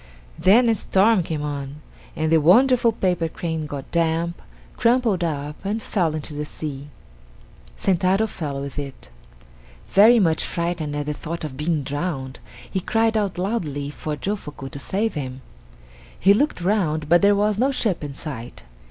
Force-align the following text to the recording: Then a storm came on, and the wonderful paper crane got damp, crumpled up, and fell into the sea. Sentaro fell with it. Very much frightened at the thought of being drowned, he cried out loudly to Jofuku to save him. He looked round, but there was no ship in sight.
Then 0.39 0.67
a 0.67 0.73
storm 0.73 1.21
came 1.21 1.43
on, 1.43 1.79
and 2.15 2.31
the 2.31 2.41
wonderful 2.41 2.91
paper 2.91 3.27
crane 3.29 3.67
got 3.67 3.91
damp, 3.91 4.41
crumpled 4.75 5.23
up, 5.23 5.63
and 5.63 5.77
fell 5.79 6.15
into 6.15 6.33
the 6.33 6.43
sea. 6.43 6.87
Sentaro 7.77 8.25
fell 8.25 8.59
with 8.61 8.79
it. 8.79 9.11
Very 9.89 10.19
much 10.19 10.43
frightened 10.43 10.95
at 10.95 11.05
the 11.05 11.13
thought 11.13 11.43
of 11.43 11.55
being 11.55 11.83
drowned, 11.83 12.39
he 12.67 12.79
cried 12.79 13.15
out 13.15 13.37
loudly 13.37 13.91
to 13.91 14.17
Jofuku 14.17 14.69
to 14.71 14.79
save 14.79 15.13
him. 15.13 15.43
He 16.19 16.33
looked 16.33 16.61
round, 16.61 17.07
but 17.07 17.21
there 17.21 17.35
was 17.35 17.59
no 17.59 17.69
ship 17.69 18.03
in 18.03 18.15
sight. 18.15 18.63